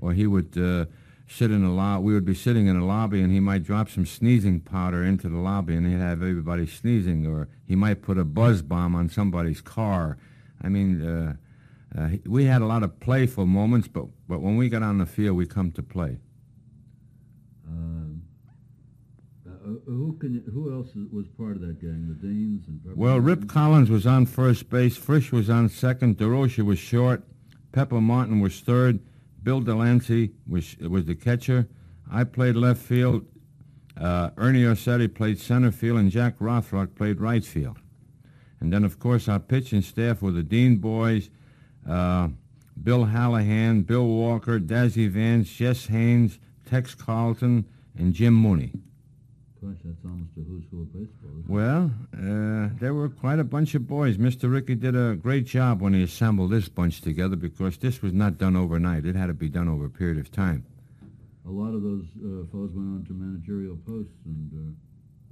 or 0.00 0.12
he 0.12 0.28
would 0.28 0.54
sit 1.26 1.50
in 1.50 1.64
a 1.64 1.74
lobby. 1.74 2.04
We 2.04 2.14
would 2.14 2.24
be 2.24 2.34
sitting 2.34 2.68
in 2.68 2.76
a 2.76 2.86
lobby, 2.86 3.20
and 3.20 3.32
he 3.32 3.40
might 3.40 3.64
drop 3.64 3.90
some 3.90 4.06
sneezing 4.06 4.60
powder 4.60 5.02
into 5.02 5.28
the 5.28 5.38
lobby, 5.38 5.74
and 5.74 5.86
he'd 5.86 5.98
have 5.98 6.22
everybody 6.22 6.66
sneezing. 6.66 7.26
Or 7.26 7.48
he 7.66 7.74
might 7.74 8.02
put 8.02 8.16
a 8.16 8.24
buzz 8.24 8.62
bomb 8.62 8.94
on 8.94 9.08
somebody's 9.08 9.60
car. 9.60 10.18
I 10.62 10.68
mean, 10.68 11.02
uh, 11.02 11.34
uh, 11.96 12.08
we 12.26 12.44
had 12.44 12.62
a 12.62 12.66
lot 12.66 12.82
of 12.82 12.98
playful 13.00 13.46
moments, 13.46 13.88
but 13.88 14.06
but 14.28 14.40
when 14.40 14.56
we 14.56 14.68
got 14.68 14.82
on 14.82 14.98
the 14.98 15.06
field, 15.06 15.36
we 15.36 15.46
come 15.46 15.72
to 15.72 15.82
play. 15.82 16.18
Um, 17.66 18.22
uh, 19.46 19.50
who 19.86 20.16
can 20.18 20.44
who 20.52 20.72
else 20.74 20.90
was 21.10 21.26
part 21.38 21.56
of 21.56 21.62
that 21.62 21.80
gang? 21.80 22.06
The 22.08 22.26
Deans 22.26 22.68
and 22.68 22.82
Pepper 22.82 22.96
well, 22.96 23.18
Rip 23.18 23.48
Collins 23.48 23.88
was 23.88 24.06
on 24.06 24.26
first 24.26 24.68
base. 24.68 24.96
Frisch 24.96 25.32
was 25.32 25.48
on 25.48 25.68
second. 25.68 26.18
Durocher 26.18 26.64
was 26.64 26.78
short. 26.78 27.24
Pepper 27.72 28.00
Martin 28.00 28.40
was 28.40 28.60
third. 28.60 29.00
Bill 29.42 29.62
DeLancey 29.62 30.32
was 30.46 30.76
was 30.78 31.06
the 31.06 31.14
catcher. 31.14 31.68
I 32.10 32.24
played 32.24 32.56
left 32.56 32.82
field. 32.82 33.26
Uh, 33.96 34.30
Ernie 34.36 34.62
Orsatti 34.62 35.12
played 35.12 35.40
center 35.40 35.72
field, 35.72 35.98
and 35.98 36.10
Jack 36.10 36.38
Rothrock 36.38 36.94
played 36.94 37.20
right 37.20 37.44
field. 37.44 37.78
And 38.60 38.72
then, 38.72 38.84
of 38.84 38.98
course, 38.98 39.28
our 39.28 39.40
pitching 39.40 39.82
staff 39.82 40.20
were 40.20 40.32
the 40.32 40.42
Dean 40.42 40.76
boys, 40.76 41.30
uh, 41.88 42.28
Bill 42.82 43.06
Hallahan, 43.06 43.86
Bill 43.86 44.06
Walker, 44.06 44.58
Dazzy 44.58 45.08
Vance, 45.08 45.48
Jess 45.48 45.86
Haines, 45.86 46.38
Tex 46.68 46.94
Carlton, 46.94 47.64
and 47.96 48.12
Jim 48.12 48.34
Mooney. 48.34 48.72
Gosh, 49.62 49.76
that's 49.84 50.04
almost 50.04 50.30
a 50.36 50.40
who's 50.40 50.64
who 50.70 50.82
of 50.82 50.92
baseball. 50.92 51.30
Well, 51.48 51.90
uh, 52.14 52.68
there 52.78 52.92
were 52.94 53.08
quite 53.08 53.38
a 53.38 53.44
bunch 53.44 53.74
of 53.74 53.86
boys. 53.88 54.18
Mr. 54.18 54.52
Rickey 54.52 54.74
did 54.74 54.94
a 54.94 55.16
great 55.16 55.46
job 55.46 55.80
when 55.80 55.94
he 55.94 56.02
assembled 56.02 56.50
this 56.50 56.68
bunch 56.68 57.00
together 57.00 57.36
because 57.36 57.78
this 57.78 58.02
was 58.02 58.12
not 58.12 58.38
done 58.38 58.54
overnight. 58.54 59.06
It 59.06 59.16
had 59.16 59.26
to 59.26 59.34
be 59.34 59.48
done 59.48 59.68
over 59.68 59.86
a 59.86 59.90
period 59.90 60.18
of 60.18 60.30
time. 60.30 60.64
A 61.46 61.50
lot 61.50 61.74
of 61.74 61.82
those 61.82 62.04
uh, 62.18 62.44
fellows 62.50 62.70
went 62.74 62.88
on 62.88 63.04
to 63.08 63.12
managerial 63.14 63.76
posts 63.86 64.12
and 64.24 64.50
uh, 64.52 64.74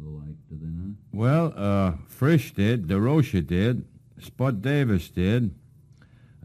the 0.01 0.09
like, 0.09 0.49
did 0.49 0.61
they 0.61 0.67
not? 0.67 0.97
Well, 1.13 1.53
uh, 1.57 1.93
Frisch 2.09 2.53
did. 2.53 2.87
Durocher 2.87 3.47
did. 3.47 3.85
Spud 4.21 4.63
Davis 4.63 5.11
did. 5.11 5.55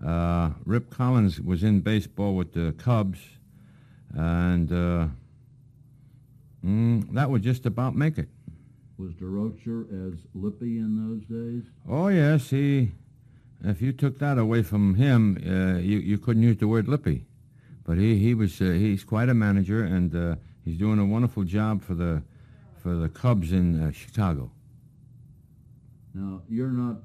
Uh, 0.05 0.51
Rip 0.65 0.89
Collins 0.89 1.41
was 1.41 1.63
in 1.63 1.81
baseball 1.81 2.35
with 2.35 2.53
the 2.53 2.73
Cubs. 2.73 3.19
And 4.13 4.71
uh, 4.71 5.07
Mm, 6.65 7.13
that 7.13 7.29
would 7.29 7.41
just 7.41 7.65
about 7.65 7.95
make 7.95 8.17
it. 8.17 8.29
Was 8.97 9.13
Durocher 9.13 10.11
as 10.11 10.19
lippy 10.33 10.77
in 10.77 11.07
those 11.07 11.23
days? 11.25 11.63
Oh 11.87 12.09
yes, 12.09 12.49
he. 12.49 12.91
If 13.63 13.81
you 13.81 13.91
took 13.91 14.19
that 14.19 14.37
away 14.37 14.63
from 14.63 14.95
him, 14.95 15.37
uh, 15.45 15.79
you 15.79 15.99
you 15.99 16.17
couldn't 16.17 16.43
use 16.43 16.57
the 16.57 16.67
word 16.67 16.87
lippy. 16.87 17.25
But 17.85 17.97
he 17.97 18.17
he 18.17 18.33
was 18.33 18.59
uh, 18.61 18.65
he's 18.65 19.03
quite 19.03 19.29
a 19.29 19.33
manager, 19.33 19.83
and 19.83 20.13
uh, 20.13 20.35
he's 20.65 20.77
doing 20.77 20.99
a 20.99 21.05
wonderful 21.05 21.43
job 21.43 21.81
for 21.81 21.95
the 21.95 22.21
for 22.83 22.95
the 22.95 23.07
Cubs 23.07 23.53
in 23.53 23.81
uh, 23.81 23.91
Chicago. 23.91 24.51
Now 26.13 26.41
you're 26.49 26.71
not 26.71 26.97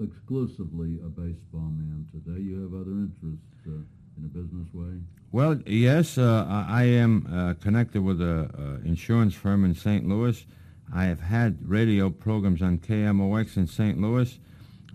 exclusively 0.00 0.98
a 1.04 1.08
baseball 1.08 1.70
man 1.70 2.06
today. 2.12 2.40
You 2.40 2.62
have 2.62 2.74
other 2.74 2.92
interests 2.92 3.44
uh, 3.66 3.82
in 4.16 4.24
a 4.24 4.28
business 4.28 4.68
way. 4.72 5.00
Well, 5.32 5.60
yes, 5.66 6.18
uh, 6.18 6.46
I 6.68 6.84
am 6.84 7.26
uh, 7.32 7.54
connected 7.62 8.02
with 8.02 8.20
an 8.20 8.82
insurance 8.84 9.34
firm 9.34 9.64
in 9.64 9.74
St. 9.74 10.08
Louis. 10.08 10.44
I 10.92 11.04
have 11.04 11.20
had 11.20 11.58
radio 11.68 12.10
programs 12.10 12.62
on 12.62 12.78
KMOX 12.78 13.56
in 13.56 13.66
St. 13.66 14.00
Louis. 14.00 14.38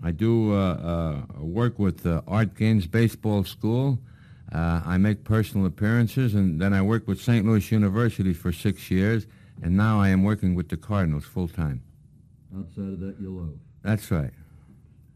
I 0.02 0.10
do 0.10 0.52
uh, 0.52 1.24
uh 1.38 1.42
work 1.42 1.78
with 1.78 2.02
the 2.02 2.22
Art 2.26 2.54
Gaines 2.54 2.86
Baseball 2.86 3.44
School. 3.44 3.98
Uh, 4.52 4.82
I 4.84 4.98
make 4.98 5.24
personal 5.24 5.66
appearances, 5.66 6.34
and 6.34 6.60
then 6.60 6.72
I 6.72 6.82
worked 6.82 7.08
with 7.08 7.20
St. 7.20 7.44
Louis 7.44 7.72
University 7.72 8.32
for 8.32 8.52
six 8.52 8.90
years, 8.90 9.26
and 9.62 9.76
now 9.76 10.00
I 10.00 10.10
am 10.10 10.22
working 10.22 10.54
with 10.54 10.68
the 10.68 10.76
Cardinals 10.76 11.24
full 11.24 11.48
time. 11.48 11.82
Outside 12.56 12.92
of 12.92 13.00
that, 13.00 13.16
you 13.18 13.36
loaf. 13.36 13.58
That's 13.82 14.10
right. 14.10 14.30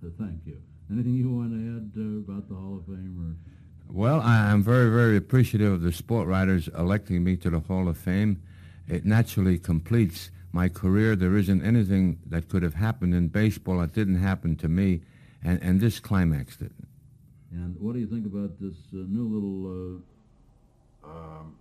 Thank 0.08 0.46
you. 0.46 0.60
Anything 0.90 1.14
you 1.14 1.30
want 1.30 1.52
to 1.52 1.58
add 1.58 2.02
uh, 2.02 2.32
about 2.32 2.48
the 2.48 2.54
Hall 2.54 2.78
of 2.78 2.86
Fame 2.86 3.16
or? 3.20 3.92
Well, 3.92 4.20
I 4.20 4.50
am 4.50 4.62
very, 4.62 4.90
very 4.90 5.16
appreciative 5.16 5.72
of 5.72 5.80
the 5.82 5.92
sport 5.92 6.26
writers 6.26 6.68
electing 6.76 7.22
me 7.24 7.36
to 7.38 7.50
the 7.50 7.60
Hall 7.60 7.88
of 7.88 7.98
Fame. 7.98 8.42
It 8.88 9.04
naturally 9.04 9.58
completes 9.58 10.30
my 10.52 10.68
career. 10.68 11.16
There 11.16 11.36
isn't 11.36 11.64
anything 11.64 12.18
that 12.26 12.48
could 12.48 12.62
have 12.62 12.74
happened 12.74 13.14
in 13.14 13.28
baseball 13.28 13.78
that 13.78 13.92
didn't 13.92 14.20
happen 14.20 14.56
to 14.56 14.68
me, 14.68 15.02
and, 15.42 15.60
and 15.62 15.80
this 15.80 16.00
climaxed 16.00 16.62
it. 16.62 16.72
And 17.52 17.76
what 17.80 17.94
do 17.94 17.98
you 17.98 18.06
think 18.06 18.26
about 18.26 18.60
this 18.60 18.74
uh, 18.92 19.04
new 19.08 19.26
little 19.28 20.02
uh, 21.04 21.10
um, 21.10 21.56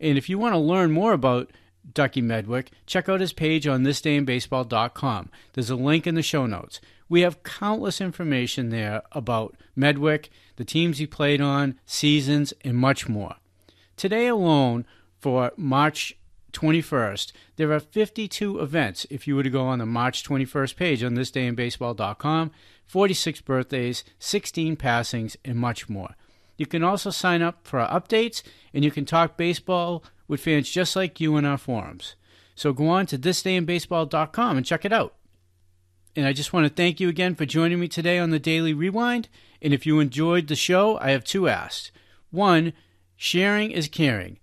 And 0.00 0.16
if 0.16 0.28
you 0.28 0.38
want 0.38 0.54
to 0.54 0.58
learn 0.58 0.92
more 0.92 1.12
about 1.12 1.50
Ducky 1.94 2.22
Medwick, 2.22 2.68
check 2.86 3.08
out 3.08 3.20
his 3.20 3.32
page 3.32 3.66
on 3.66 3.82
thisdayinbaseball.com. 3.82 5.30
There's 5.54 5.70
a 5.70 5.76
link 5.76 6.06
in 6.06 6.14
the 6.14 6.22
show 6.22 6.46
notes. 6.46 6.80
We 7.08 7.22
have 7.22 7.42
countless 7.42 8.00
information 8.00 8.68
there 8.68 9.02
about 9.12 9.56
Medwick, 9.76 10.28
the 10.56 10.64
teams 10.64 10.98
he 10.98 11.06
played 11.06 11.40
on, 11.40 11.78
seasons, 11.86 12.52
and 12.62 12.76
much 12.76 13.08
more. 13.08 13.36
Today 13.96 14.26
alone, 14.26 14.84
for 15.18 15.52
March 15.56 16.16
21st, 16.52 17.32
there 17.56 17.72
are 17.72 17.80
52 17.80 18.60
events 18.60 19.06
if 19.10 19.26
you 19.26 19.36
were 19.36 19.42
to 19.42 19.50
go 19.50 19.66
on 19.66 19.78
the 19.78 19.86
March 19.86 20.24
21st 20.24 20.76
page 20.76 21.04
on 21.04 21.14
thisdayinbaseball.com, 21.14 22.50
46 22.84 23.40
birthdays, 23.42 24.04
16 24.18 24.76
passings, 24.76 25.36
and 25.44 25.56
much 25.56 25.88
more. 25.88 26.14
You 26.56 26.66
can 26.66 26.82
also 26.82 27.10
sign 27.10 27.42
up 27.42 27.66
for 27.66 27.78
our 27.78 28.00
updates, 28.00 28.42
and 28.74 28.84
you 28.84 28.90
can 28.90 29.04
talk 29.04 29.36
baseball 29.36 30.02
with 30.26 30.40
fans 30.40 30.70
just 30.70 30.96
like 30.96 31.20
you 31.20 31.36
in 31.36 31.44
our 31.44 31.58
forums. 31.58 32.16
So 32.54 32.72
go 32.72 32.88
on 32.88 33.06
to 33.06 33.18
thisdayinbaseball.com 33.18 34.56
and 34.56 34.66
check 34.66 34.84
it 34.84 34.92
out. 34.92 35.14
And 36.16 36.26
I 36.26 36.32
just 36.32 36.52
want 36.52 36.66
to 36.66 36.72
thank 36.72 36.98
you 36.98 37.08
again 37.08 37.36
for 37.36 37.46
joining 37.46 37.78
me 37.78 37.86
today 37.86 38.18
on 38.18 38.30
the 38.30 38.40
Daily 38.40 38.74
Rewind. 38.74 39.28
And 39.62 39.72
if 39.72 39.86
you 39.86 40.00
enjoyed 40.00 40.48
the 40.48 40.56
show, 40.56 40.98
I 40.98 41.10
have 41.10 41.22
two 41.22 41.48
asks. 41.48 41.92
One, 42.30 42.72
sharing 43.14 43.70
is 43.70 43.88
caring. 43.88 44.38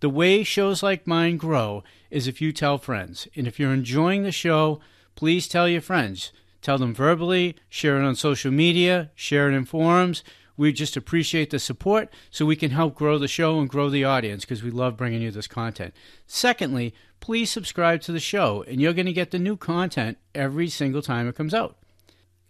The 0.00 0.08
way 0.08 0.44
shows 0.44 0.82
like 0.82 1.06
mine 1.06 1.36
grow 1.36 1.82
is 2.10 2.28
if 2.28 2.40
you 2.40 2.52
tell 2.52 2.78
friends. 2.78 3.26
And 3.34 3.46
if 3.46 3.58
you're 3.58 3.72
enjoying 3.72 4.22
the 4.22 4.32
show, 4.32 4.80
please 5.16 5.48
tell 5.48 5.68
your 5.68 5.80
friends. 5.80 6.32
Tell 6.62 6.78
them 6.78 6.94
verbally, 6.94 7.56
share 7.68 8.00
it 8.00 8.04
on 8.04 8.14
social 8.14 8.50
media, 8.50 9.10
share 9.14 9.48
it 9.50 9.54
in 9.54 9.64
forums. 9.64 10.22
We 10.56 10.72
just 10.72 10.96
appreciate 10.96 11.50
the 11.50 11.58
support 11.58 12.12
so 12.30 12.44
we 12.44 12.56
can 12.56 12.70
help 12.70 12.94
grow 12.94 13.18
the 13.18 13.28
show 13.28 13.60
and 13.60 13.68
grow 13.68 13.88
the 13.88 14.04
audience 14.04 14.44
because 14.44 14.62
we 14.62 14.70
love 14.70 14.96
bringing 14.96 15.22
you 15.22 15.30
this 15.30 15.46
content. 15.46 15.94
Secondly, 16.26 16.94
please 17.20 17.50
subscribe 17.50 18.00
to 18.02 18.12
the 18.12 18.20
show 18.20 18.64
and 18.66 18.80
you're 18.80 18.92
going 18.92 19.06
to 19.06 19.12
get 19.12 19.30
the 19.30 19.38
new 19.38 19.56
content 19.56 20.18
every 20.34 20.68
single 20.68 21.02
time 21.02 21.28
it 21.28 21.36
comes 21.36 21.54
out. 21.54 21.76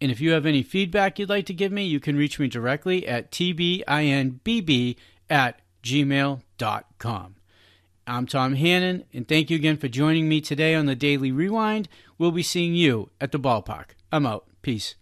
And 0.01 0.11
if 0.11 0.21
you 0.21 0.31
have 0.33 0.47
any 0.47 0.63
feedback 0.63 1.19
you'd 1.19 1.29
like 1.29 1.47
to 1.47 1.55
give 1.55 1.73
me, 1.73 1.85
you 1.85 2.01
can 2.01 2.17
reach 2.17 2.39
me 2.39 2.49
directly 2.49 3.07
at 3.07 3.31
tbinbb 3.31 4.97
at 5.29 5.61
gmail.com. 5.83 7.38
I'm 8.09 8.25
Tom 8.25 8.55
Hannon, 8.55 9.05
and 9.13 9.29
thank 9.29 9.51
you 9.51 9.57
again 9.57 9.77
for 9.77 9.87
joining 9.87 10.31
me 10.31 10.41
today 10.41 10.75
on 10.75 10.87
the 10.87 10.97
Daily 10.97 11.31
Rewind. 11.31 11.91
We'll 12.17 12.31
be 12.31 12.43
seeing 12.43 12.75
you 12.75 13.11
at 13.21 13.33
the 13.33 13.39
ballpark. 13.39 13.91
I'm 14.11 14.25
out. 14.25 14.47
Peace. 14.63 14.95